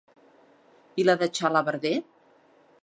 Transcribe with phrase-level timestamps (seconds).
[1.03, 1.95] I la de Xalabarder?